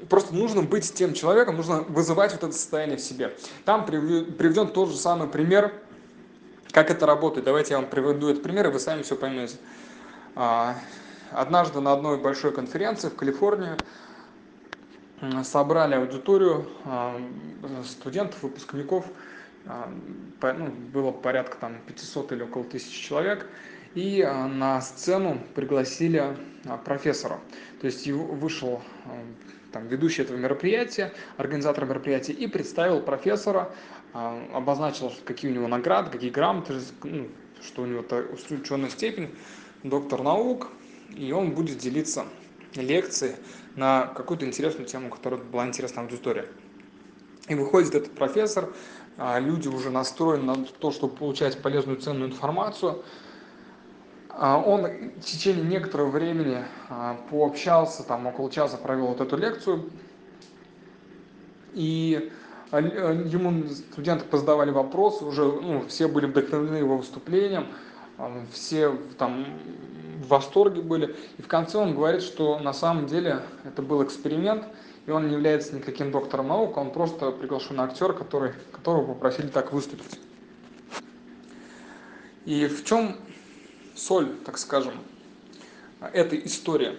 просто 0.08 0.34
нужно 0.34 0.62
быть 0.62 0.92
тем 0.94 1.14
человеком, 1.14 1.56
нужно 1.56 1.82
вызывать 1.82 2.32
вот 2.32 2.44
это 2.44 2.52
состояние 2.52 2.96
в 2.96 3.00
себе. 3.00 3.34
Там 3.64 3.84
приведен 3.84 4.68
тот 4.68 4.90
же 4.90 4.96
самый 4.96 5.28
пример, 5.28 5.72
как 6.70 6.90
это 6.90 7.06
работает. 7.06 7.44
Давайте 7.44 7.74
я 7.74 7.80
вам 7.80 7.88
приведу 7.88 8.28
этот 8.28 8.42
пример, 8.42 8.68
и 8.68 8.70
вы 8.70 8.78
сами 8.78 9.02
все 9.02 9.16
поймете. 9.16 9.56
А, 10.34 10.76
однажды 11.30 11.80
на 11.80 11.92
одной 11.92 12.18
большой 12.18 12.52
конференции 12.52 13.08
в 13.08 13.14
Калифорнии 13.14 13.76
собрали 15.44 15.94
аудиторию 15.94 16.66
а, 16.84 17.20
студентов, 17.84 18.42
выпускников, 18.42 19.06
а, 19.66 19.88
ну, 20.42 20.66
было 20.92 21.12
порядка 21.12 21.56
там 21.58 21.76
500 21.86 22.32
или 22.32 22.42
около 22.42 22.64
тысячи 22.64 23.00
человек, 23.00 23.46
и 23.94 24.22
а, 24.22 24.46
на 24.48 24.80
сцену 24.80 25.40
пригласили 25.54 26.36
профессора. 26.84 27.40
То 27.80 27.86
есть 27.86 28.06
вышел 28.06 28.80
там, 29.72 29.88
ведущий 29.88 30.22
этого 30.22 30.36
мероприятия, 30.36 31.12
организатор 31.36 31.84
мероприятия, 31.86 32.32
и 32.32 32.46
представил 32.46 33.00
профессора, 33.00 33.74
обозначил, 34.12 35.12
какие 35.24 35.50
у 35.50 35.54
него 35.54 35.66
награды, 35.66 36.10
какие 36.10 36.30
грамоты, 36.30 36.74
ну, 37.02 37.28
что 37.60 37.82
у 37.82 37.86
него 37.86 38.04
ученая 38.50 38.90
степень, 38.90 39.34
доктор 39.82 40.22
наук, 40.22 40.68
и 41.16 41.32
он 41.32 41.52
будет 41.52 41.78
делиться 41.78 42.26
лекции 42.74 43.36
на 43.76 44.06
какую-то 44.06 44.46
интересную 44.46 44.86
тему, 44.86 45.10
которая 45.10 45.40
была 45.40 45.66
интересна 45.66 46.02
аудитории. 46.02 46.44
И 47.48 47.54
выходит 47.54 47.94
этот 47.94 48.12
профессор, 48.12 48.72
а, 49.18 49.38
люди 49.38 49.68
уже 49.68 49.90
настроены 49.90 50.44
на 50.44 50.64
то, 50.64 50.90
чтобы 50.90 51.16
получать 51.16 51.60
полезную 51.60 51.98
ценную 51.98 52.30
информацию. 52.30 53.02
А, 54.34 54.58
он 54.58 54.86
в 55.16 55.24
течение 55.24 55.64
некоторого 55.64 56.10
времени 56.10 56.58
а, 56.88 57.18
пообщался, 57.30 58.02
там 58.02 58.26
около 58.26 58.50
часа 58.50 58.76
провел 58.76 59.08
вот 59.08 59.20
эту 59.20 59.36
лекцию, 59.36 59.90
и 61.74 62.30
ему 62.72 63.68
студенты 63.68 64.24
позадавали 64.24 64.70
вопросы, 64.70 65.24
уже 65.24 65.44
ну, 65.44 65.84
все 65.88 66.08
были 66.08 66.26
вдохновлены 66.26 66.76
его 66.76 66.96
выступлением, 66.96 67.66
все 68.50 68.96
там 69.18 69.46
в 70.22 70.28
восторге 70.28 70.80
были. 70.80 71.14
И 71.36 71.42
в 71.42 71.48
конце 71.48 71.78
он 71.78 71.94
говорит, 71.94 72.22
что 72.22 72.58
на 72.58 72.72
самом 72.72 73.06
деле 73.06 73.42
это 73.64 73.82
был 73.82 74.02
эксперимент, 74.02 74.64
и 75.06 75.10
он 75.10 75.28
не 75.28 75.34
является 75.34 75.74
никаким 75.74 76.10
доктором 76.10 76.48
наук, 76.48 76.76
он 76.76 76.92
просто 76.92 77.30
приглашенный 77.30 77.84
актер, 77.84 78.14
который, 78.14 78.52
которого 78.70 79.14
попросили 79.14 79.48
так 79.48 79.72
выступить. 79.72 80.20
И 82.46 82.66
в 82.66 82.84
чем 82.84 83.16
соль, 83.94 84.34
так 84.44 84.58
скажем, 84.58 84.94
этой 86.00 86.44
истории? 86.44 86.96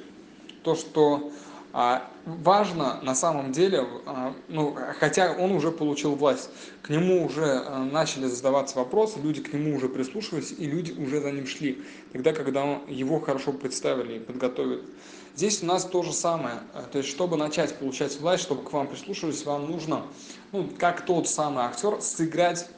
То, 0.63 0.75
что 0.75 1.31
а, 1.75 2.07
важно 2.25 3.01
на 3.01 3.15
самом 3.15 3.51
деле, 3.51 3.83
а, 4.05 4.35
ну, 4.47 4.77
хотя 4.99 5.33
он 5.33 5.51
уже 5.53 5.71
получил 5.71 6.13
власть, 6.13 6.51
к 6.83 6.89
нему 6.89 7.25
уже 7.25 7.63
а, 7.65 7.83
начали 7.83 8.27
задаваться 8.27 8.77
вопросы, 8.77 9.19
люди 9.19 9.41
к 9.41 9.51
нему 9.51 9.75
уже 9.75 9.89
прислушивались, 9.89 10.53
и 10.55 10.65
люди 10.65 10.91
уже 10.91 11.19
за 11.19 11.31
ним 11.31 11.47
шли, 11.47 11.83
тогда, 12.11 12.31
когда 12.31 12.79
его 12.87 13.19
хорошо 13.19 13.53
представили 13.53 14.17
и 14.17 14.19
подготовили. 14.19 14.83
Здесь 15.35 15.63
у 15.63 15.65
нас 15.65 15.85
то 15.85 16.03
же 16.03 16.13
самое, 16.13 16.59
то 16.91 16.99
есть, 16.99 17.09
чтобы 17.09 17.37
начать 17.37 17.75
получать 17.79 18.19
власть, 18.19 18.43
чтобы 18.43 18.61
к 18.61 18.71
вам 18.71 18.87
прислушивались, 18.87 19.43
вам 19.43 19.71
нужно, 19.71 20.03
ну, 20.51 20.69
как 20.77 21.07
тот 21.07 21.27
самый 21.27 21.63
актер, 21.63 21.99
сыграть 22.01 22.69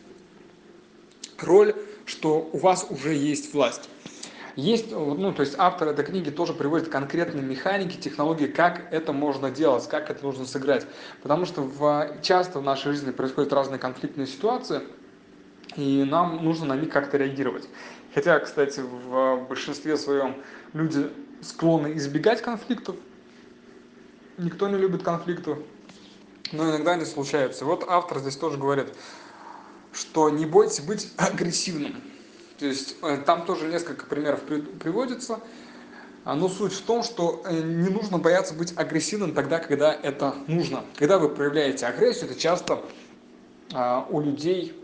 роль, 1.42 1.76
что 2.06 2.50
у 2.54 2.58
вас 2.60 2.88
уже 2.90 3.14
есть 3.14 3.54
власть. 3.54 3.90
Есть, 4.56 4.92
ну, 4.92 5.34
то 5.34 5.42
есть 5.42 5.56
автор 5.58 5.90
этой 5.90 6.06
книги 6.06 6.30
тоже 6.30 6.54
приводит 6.54 6.88
конкретные 6.88 7.44
механики, 7.44 7.98
технологии, 7.98 8.48
как 8.48 8.88
это 8.92 9.12
можно 9.12 9.52
делать, 9.52 9.88
как 9.90 10.10
это 10.10 10.24
нужно 10.24 10.46
сыграть. 10.46 10.88
Потому 11.22 11.46
что 11.46 11.62
в, 11.62 12.18
часто 12.22 12.60
в 12.60 12.64
нашей 12.64 12.94
жизни 12.94 13.12
происходят 13.12 13.52
разные 13.52 13.80
конфликтные 13.80 14.28
ситуации, 14.28 14.82
и 15.76 16.06
нам 16.06 16.44
нужно 16.46 16.68
на 16.68 16.78
них 16.80 16.90
как-то 16.90 17.18
реагировать. 17.18 17.68
Хотя, 18.14 18.40
кстати, 18.40 18.80
в 18.80 19.46
большинстве 19.50 19.98
своем 19.98 20.38
люди 20.72 21.10
склонны 21.42 21.98
избегать 21.98 22.42
конфликтов. 22.42 22.96
Никто 24.38 24.70
не 24.70 24.78
любит 24.78 25.04
конфликтов, 25.04 25.58
но 26.54 26.70
иногда 26.70 26.92
они 26.94 27.04
случаются. 27.04 27.66
Вот 27.66 27.84
автор 27.88 28.20
здесь 28.20 28.38
тоже 28.38 28.58
говорит, 28.58 28.88
что 29.92 30.30
не 30.30 30.46
бойтесь 30.46 30.80
быть 30.80 31.12
агрессивным. 31.18 32.02
То 32.60 32.66
есть 32.66 32.96
э, 33.02 33.18
там 33.26 33.46
тоже 33.46 33.68
несколько 33.68 34.06
примеров 34.06 34.42
приводится. 34.42 35.40
А, 36.26 36.34
но 36.34 36.50
суть 36.50 36.74
в 36.74 36.82
том, 36.82 37.04
что 37.04 37.44
э, 37.46 37.62
не 37.62 37.90
нужно 37.90 38.18
бояться 38.18 38.56
быть 38.56 38.74
агрессивным 38.76 39.34
тогда, 39.34 39.60
когда 39.60 39.94
это 39.94 40.34
нужно. 40.48 40.84
Когда 40.96 41.20
вы 41.20 41.30
проявляете 41.30 41.86
агрессию, 41.86 42.32
это 42.32 42.40
часто 42.40 42.82
а, 43.74 44.08
у 44.10 44.22
людей 44.22 44.76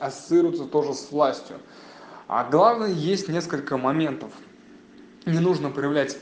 ассоциируется 0.00 0.64
тоже 0.64 0.94
с 0.94 1.12
властью. 1.12 1.58
А 2.26 2.48
главное, 2.50 2.90
есть 2.90 3.28
несколько 3.28 3.76
моментов. 3.76 4.32
Не 5.26 5.38
нужно 5.38 5.70
проявлять 5.70 6.18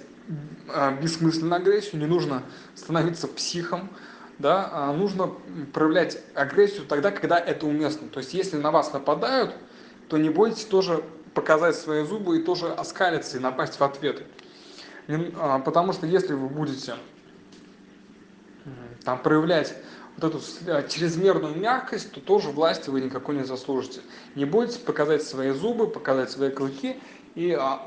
а, 0.68 0.90
бессмысленную 0.90 1.56
агрессию, 1.56 2.00
не 2.00 2.06
нужно 2.06 2.42
становиться 2.74 3.26
психом, 3.26 3.88
да, 4.38 4.92
нужно 4.92 5.32
проявлять 5.72 6.18
агрессию 6.34 6.86
тогда, 6.86 7.10
когда 7.10 7.38
это 7.38 7.66
уместно. 7.66 8.06
То 8.08 8.20
есть, 8.20 8.34
если 8.34 8.56
на 8.56 8.70
вас 8.70 8.92
нападают, 8.92 9.52
то 10.08 10.16
не 10.16 10.30
бойтесь 10.30 10.64
тоже 10.64 11.02
показать 11.34 11.76
свои 11.76 12.04
зубы 12.04 12.38
и 12.38 12.42
тоже 12.42 12.72
оскалиться 12.72 13.36
и 13.36 13.40
напасть 13.40 13.78
в 13.78 13.84
ответ. 13.84 14.22
А, 15.36 15.58
потому 15.60 15.92
что 15.92 16.06
если 16.06 16.34
вы 16.34 16.48
будете 16.48 16.94
там 19.04 19.22
проявлять 19.22 19.74
вот 20.16 20.34
эту 20.34 20.42
а, 20.66 20.82
чрезмерную 20.82 21.56
мягкость, 21.56 22.12
то 22.12 22.20
тоже 22.20 22.48
власти 22.50 22.90
вы 22.90 23.00
никакой 23.00 23.36
не 23.36 23.44
заслужите. 23.44 24.00
Не 24.34 24.44
бойтесь 24.44 24.76
показать 24.76 25.22
свои 25.22 25.50
зубы, 25.50 25.86
показать 25.86 26.30
свои 26.30 26.50
клыки 26.50 26.96
и 27.34 27.52
а, 27.52 27.80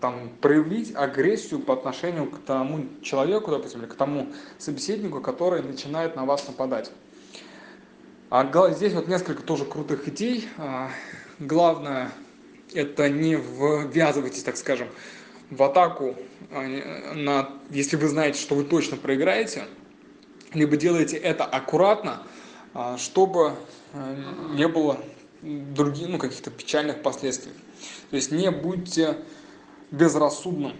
там, 0.00 0.30
проявить 0.40 0.94
агрессию 0.94 1.60
по 1.60 1.74
отношению 1.74 2.30
к 2.30 2.38
тому 2.44 2.86
человеку, 3.02 3.50
допустим, 3.50 3.80
или 3.80 3.88
к 3.88 3.94
тому 3.94 4.32
собеседнику, 4.58 5.20
который 5.20 5.62
начинает 5.62 6.14
на 6.14 6.24
вас 6.24 6.46
нападать. 6.46 6.92
А 8.28 8.70
здесь 8.70 8.92
вот 8.92 9.08
несколько 9.08 9.42
тоже 9.42 9.64
крутых 9.64 10.06
идей. 10.06 10.48
А, 11.40 11.44
главное, 11.44 12.12
это 12.74 13.08
не 13.08 13.34
ввязывайтесь, 13.34 14.42
так 14.42 14.56
скажем, 14.56 14.88
в 15.50 15.62
атаку, 15.62 16.14
а, 16.50 17.14
на, 17.14 17.50
если 17.70 17.96
вы 17.96 18.08
знаете, 18.08 18.40
что 18.40 18.54
вы 18.54 18.64
точно 18.64 18.96
проиграете, 18.96 19.64
либо 20.52 20.76
делайте 20.76 21.16
это 21.16 21.44
аккуратно, 21.44 22.22
а, 22.74 22.96
чтобы 22.98 23.54
не 24.54 24.68
было 24.68 24.98
других, 25.42 26.08
ну, 26.08 26.18
каких-то 26.18 26.50
печальных 26.50 27.02
последствий. 27.02 27.52
То 28.10 28.16
есть 28.16 28.30
не 28.30 28.50
будьте 28.50 29.16
безрассудным, 29.90 30.76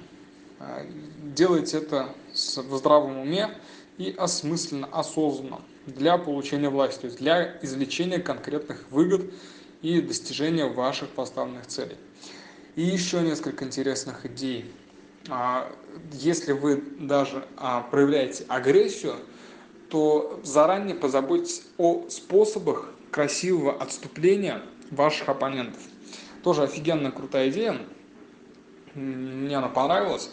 делайте 1.35 1.79
это 1.79 2.15
в 2.33 2.77
здравом 2.77 3.19
уме 3.19 3.51
и 3.99 4.15
осмысленно, 4.17 4.87
осознанно 4.93 5.63
для 5.87 6.19
получения 6.19 6.69
власти, 6.69 7.01
то 7.01 7.07
есть 7.07 7.19
для 7.19 7.59
извлечения 7.63 8.21
конкретных 8.21 8.85
выгод 8.91 9.33
и 9.83 10.01
достижения 10.01 10.67
ваших 10.67 11.09
поставленных 11.11 11.67
целей. 11.67 11.97
И 12.77 12.83
еще 12.83 13.21
несколько 13.21 13.65
интересных 13.65 14.27
идей. 14.27 14.73
А, 15.29 15.71
если 16.13 16.53
вы 16.53 16.83
даже 16.99 17.47
а, 17.57 17.83
проявляете 17.83 18.45
агрессию, 18.49 19.17
то 19.89 20.41
заранее 20.45 20.95
позаботьтесь 20.95 21.63
о 21.79 22.09
способах 22.09 22.91
красивого 23.11 23.75
отступления 23.81 24.63
ваших 24.91 25.29
оппонентов. 25.29 25.83
Тоже 26.43 26.63
офигенно 26.63 27.11
крутая 27.11 27.51
идея, 27.51 27.77
мне 28.95 29.57
она 29.57 29.69
понравилась. 29.69 30.31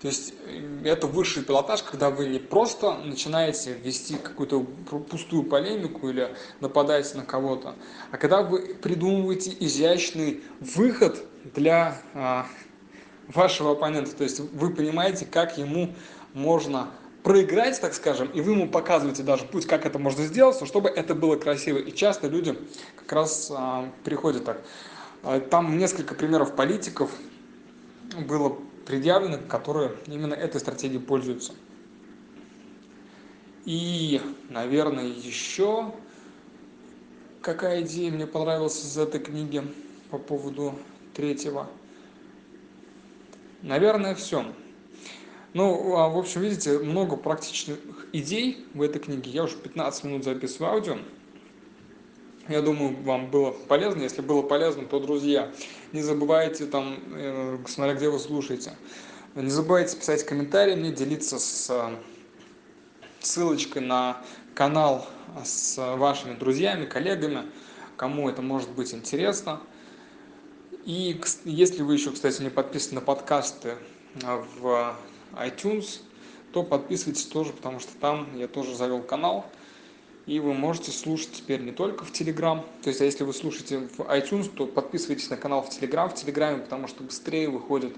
То 0.00 0.08
есть 0.08 0.34
э, 0.46 0.82
это 0.84 1.06
высший 1.06 1.42
пилотаж, 1.42 1.82
когда 1.82 2.10
вы 2.10 2.28
не 2.28 2.38
просто 2.38 2.94
начинаете 2.98 3.74
вести 3.74 4.16
какую-то 4.16 4.60
пустую 4.60 5.44
полемику 5.44 6.08
или 6.08 6.34
нападаете 6.60 7.16
на 7.16 7.24
кого-то, 7.24 7.74
а 8.10 8.16
когда 8.16 8.42
вы 8.42 8.74
придумываете 8.74 9.54
изящный 9.58 10.42
выход 10.60 11.24
для 11.54 12.00
а, 12.14 12.46
вашего 13.28 13.72
оппонента. 13.72 14.14
То 14.14 14.24
есть 14.24 14.40
вы 14.40 14.70
понимаете, 14.70 15.26
как 15.26 15.58
ему 15.58 15.94
можно 16.34 16.88
проиграть, 17.22 17.80
так 17.80 17.94
скажем, 17.94 18.28
и 18.28 18.40
вы 18.40 18.52
ему 18.52 18.68
показываете 18.68 19.22
даже 19.22 19.44
путь, 19.44 19.66
как 19.66 19.84
это 19.86 19.98
можно 19.98 20.24
сделать, 20.24 20.64
чтобы 20.66 20.88
это 20.88 21.14
было 21.14 21.36
красиво. 21.36 21.78
И 21.78 21.94
часто 21.94 22.28
люди 22.28 22.58
как 22.96 23.12
раз 23.12 23.52
а, 23.54 23.88
приходят 24.04 24.44
так. 24.44 24.62
А, 25.22 25.40
там 25.40 25.78
несколько 25.78 26.14
примеров 26.14 26.54
политиков 26.56 27.10
было 28.26 28.56
предъявлено, 28.88 29.36
которые 29.46 29.92
именно 30.06 30.32
этой 30.32 30.58
стратегией 30.58 30.98
пользуются. 30.98 31.52
И, 33.66 34.18
наверное, 34.48 35.04
еще 35.04 35.92
какая 37.42 37.82
идея 37.82 38.10
мне 38.10 38.26
понравилась 38.26 38.82
из 38.82 38.96
этой 38.96 39.20
книги 39.20 39.62
по 40.10 40.16
поводу 40.16 40.74
третьего. 41.12 41.68
Наверное, 43.60 44.14
все. 44.14 44.46
Ну, 45.52 45.96
а, 45.96 46.08
в 46.08 46.16
общем, 46.16 46.40
видите, 46.40 46.78
много 46.78 47.16
практичных 47.16 47.78
идей 48.14 48.66
в 48.72 48.80
этой 48.80 49.00
книге. 49.00 49.30
Я 49.30 49.44
уже 49.44 49.56
15 49.56 50.04
минут 50.04 50.24
записываю 50.24 50.72
аудио. 50.72 50.98
Я 52.48 52.62
думаю, 52.62 52.96
вам 53.02 53.30
было 53.30 53.50
полезно. 53.50 54.02
Если 54.02 54.22
было 54.22 54.40
полезно, 54.40 54.86
то, 54.86 54.98
друзья, 55.00 55.52
не 55.92 56.00
забывайте 56.00 56.64
там, 56.64 56.98
э, 57.12 57.58
смотря 57.66 57.94
где 57.94 58.08
вы 58.08 58.18
слушаете, 58.18 58.72
не 59.34 59.50
забывайте 59.50 59.98
писать 59.98 60.24
комментарии 60.24 60.74
мне, 60.74 60.90
делиться 60.90 61.38
с 61.38 61.68
э, 61.68 61.96
ссылочкой 63.20 63.82
на 63.82 64.22
канал 64.54 65.06
с 65.44 65.76
вашими 65.96 66.34
друзьями, 66.34 66.86
коллегами, 66.86 67.42
кому 67.98 68.30
это 68.30 68.40
может 68.40 68.70
быть 68.70 68.94
интересно. 68.94 69.60
И 70.86 71.20
если 71.44 71.82
вы 71.82 71.94
еще, 71.94 72.12
кстати, 72.12 72.40
не 72.40 72.48
подписаны 72.48 72.94
на 72.94 73.00
подкасты 73.02 73.74
э, 74.22 74.42
в 74.58 74.96
iTunes, 75.34 76.00
то 76.52 76.62
подписывайтесь 76.62 77.26
тоже, 77.26 77.52
потому 77.52 77.78
что 77.78 77.92
там 78.00 78.26
я 78.38 78.48
тоже 78.48 78.74
завел 78.74 79.02
канал, 79.02 79.44
и 80.28 80.40
вы 80.40 80.52
можете 80.52 80.90
слушать 80.90 81.32
теперь 81.32 81.62
не 81.62 81.72
только 81.72 82.04
в 82.04 82.12
Telegram, 82.12 82.62
то 82.82 82.88
есть 82.88 83.00
а 83.00 83.04
если 83.06 83.24
вы 83.24 83.32
слушаете 83.32 83.78
в 83.78 84.00
iTunes, 84.00 84.50
то 84.54 84.66
подписывайтесь 84.66 85.30
на 85.30 85.38
канал 85.38 85.62
в 85.62 85.70
Telegram, 85.70 86.10
в 86.10 86.14
Телеграме, 86.14 86.58
потому 86.58 86.86
что 86.86 87.02
быстрее 87.02 87.48
выходят 87.48 87.94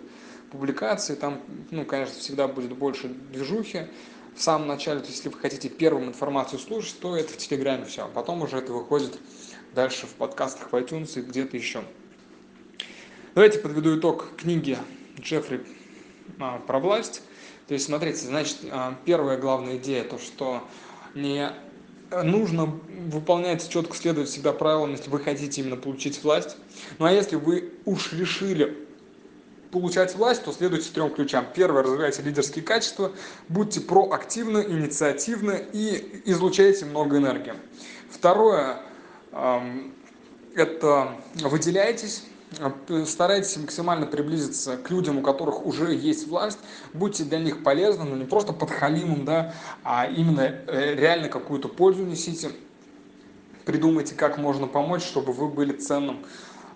публикации, 0.52 1.16
там, 1.16 1.40
ну, 1.72 1.84
конечно, 1.84 2.14
всегда 2.20 2.46
будет 2.46 2.72
больше 2.76 3.08
движухи, 3.08 3.88
в 4.36 4.40
самом 4.40 4.68
начале, 4.68 5.00
то 5.00 5.06
есть 5.06 5.18
если 5.18 5.28
вы 5.28 5.40
хотите 5.40 5.68
первым 5.68 6.04
информацию 6.04 6.60
слушать, 6.60 7.00
то 7.00 7.16
это 7.16 7.32
в 7.32 7.36
Телеграме 7.36 7.84
все, 7.84 8.04
а 8.04 8.08
потом 8.08 8.42
уже 8.42 8.58
это 8.58 8.72
выходит 8.72 9.18
дальше 9.74 10.06
в 10.06 10.10
подкастах 10.10 10.70
в 10.70 10.76
iTunes 10.76 11.18
и 11.18 11.22
где-то 11.22 11.56
еще. 11.56 11.82
Давайте 13.34 13.58
подведу 13.58 13.98
итог 13.98 14.36
книги 14.36 14.78
Джеффри 15.18 15.66
а, 16.38 16.60
про 16.60 16.78
власть. 16.78 17.22
То 17.66 17.74
есть, 17.74 17.86
смотрите, 17.86 18.18
значит, 18.18 18.58
а, 18.70 18.96
первая 19.04 19.36
главная 19.36 19.78
идея, 19.78 20.04
то, 20.04 20.18
что 20.18 20.62
не 21.14 21.52
нужно 22.10 22.66
выполнять 23.10 23.68
четко 23.68 23.96
следовать 23.96 24.28
всегда 24.28 24.52
правилам, 24.52 24.92
если 24.92 25.10
вы 25.10 25.20
хотите 25.20 25.60
именно 25.60 25.76
получить 25.76 26.22
власть. 26.22 26.56
Ну 26.98 27.06
а 27.06 27.12
если 27.12 27.36
вы 27.36 27.72
уж 27.84 28.12
решили 28.12 28.86
получать 29.70 30.16
власть, 30.16 30.44
то 30.44 30.52
следуйте 30.52 30.90
трем 30.92 31.10
ключам. 31.10 31.46
Первое, 31.54 31.82
развивайте 31.82 32.22
лидерские 32.22 32.64
качества, 32.64 33.12
будьте 33.48 33.80
проактивны, 33.80 34.64
инициативны 34.68 35.64
и 35.72 36.22
излучайте 36.24 36.86
много 36.86 37.18
энергии. 37.18 37.54
Второе, 38.10 38.82
это 40.56 41.16
выделяйтесь, 41.34 42.24
старайтесь 43.06 43.56
максимально 43.56 44.06
приблизиться 44.06 44.76
к 44.76 44.90
людям, 44.90 45.18
у 45.18 45.22
которых 45.22 45.64
уже 45.64 45.94
есть 45.94 46.26
власть, 46.26 46.58
будьте 46.92 47.24
для 47.24 47.38
них 47.38 47.62
полезны, 47.62 48.04
но 48.04 48.16
не 48.16 48.24
просто 48.24 48.52
подхалимом, 48.52 49.24
да, 49.24 49.54
а 49.84 50.06
именно 50.06 50.40
э, 50.40 50.94
реально 50.94 51.28
какую-то 51.28 51.68
пользу 51.68 52.04
несите, 52.04 52.50
придумайте, 53.64 54.14
как 54.14 54.38
можно 54.38 54.66
помочь, 54.66 55.02
чтобы 55.02 55.32
вы 55.32 55.48
были 55.48 55.72
ценным 55.72 56.24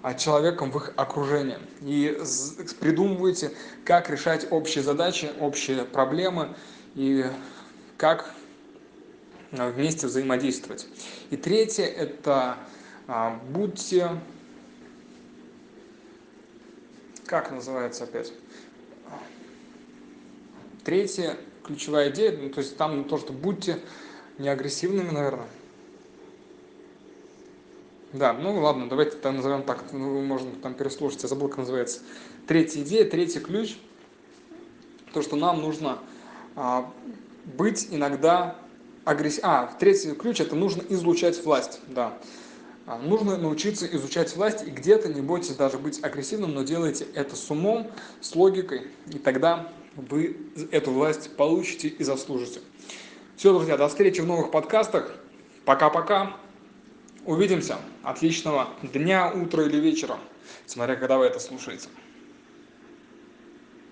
а, 0.03 0.15
человеком 0.15 0.71
в 0.71 0.77
их 0.77 0.93
окружении. 0.97 1.59
И 1.81 2.17
придумывайте, 2.79 3.53
как 3.85 4.11
решать 4.11 4.47
общие 4.51 4.85
задачи, 4.85 5.31
общие 5.41 5.85
проблемы 5.85 6.55
и 6.95 7.25
как 7.97 8.31
а, 9.53 9.71
вместе 9.71 10.07
взаимодействовать. 10.07 10.87
И 11.31 11.37
третье– 11.37 11.85
это 11.87 12.59
а, 13.09 13.41
будьте 13.49 14.11
как 17.27 17.51
называется 17.51 18.05
опять? 18.05 18.33
Третья 20.85 21.37
ключевая 21.65 22.11
идея, 22.11 22.37
ну, 22.37 22.51
то 22.51 22.61
есть 22.61 22.77
там 22.77 23.05
то, 23.05 23.19
что 23.19 23.33
будьте 23.33 23.81
не 24.39 24.49
агрессивными, 24.49 25.11
наверное. 25.11 25.47
Да, 28.13 28.33
ну 28.33 28.61
ладно, 28.61 28.89
давайте 28.89 29.17
там 29.17 29.37
назовем 29.37 29.65
так, 29.65 29.93
ну, 29.93 30.23
можно 30.23 30.53
там 30.63 30.75
переслушать, 30.75 31.23
я 31.23 31.29
забыл, 31.29 31.49
как 31.49 31.59
называется. 31.59 32.01
Третья 32.47 32.83
идея, 32.83 33.09
третий 33.09 33.41
ключ, 33.41 33.77
то, 35.13 35.23
что 35.23 35.37
нам 35.37 35.61
нужно 35.61 35.99
а, 36.55 36.93
быть 37.45 37.89
иногда 37.91 38.57
агрессивным. 39.05 39.51
А, 39.51 39.75
третий 39.81 40.13
ключ, 40.13 40.41
это 40.41 40.55
нужно 40.55 40.83
излучать 40.89 41.43
власть, 41.45 41.81
да. 41.89 42.17
А, 42.87 42.99
нужно 42.99 43.39
научиться 43.39 43.87
изучать 43.87 44.35
власть 44.37 44.63
и 44.67 44.71
где-то 44.71 45.09
не 45.09 45.23
бойтесь 45.23 45.57
даже 45.57 45.79
быть 45.79 46.03
агрессивным, 46.05 46.53
но 46.53 46.63
делайте 46.63 47.07
это 47.15 47.35
с 47.35 47.51
умом, 47.51 47.91
с 48.21 48.35
логикой, 48.35 48.89
и 49.11 49.19
тогда 49.19 49.73
вы 49.97 50.37
эту 50.71 50.91
власть 50.91 51.35
получите 51.37 51.89
и 51.89 52.05
заслужите. 52.05 52.61
Все, 53.37 53.53
друзья, 53.53 53.77
до 53.77 53.89
встречи 53.89 54.21
в 54.21 54.27
новых 54.27 54.51
подкастах. 54.51 55.15
Пока-пока. 55.65 56.37
Увидимся. 57.25 57.79
Отличного 58.03 58.69
дня, 58.83 59.33
утра 59.33 59.65
или 59.65 59.79
вечера, 59.79 60.19
смотря 60.67 60.97
когда 60.97 61.17
вы 61.17 61.25
это 61.25 61.41
слушаете. 61.41 61.89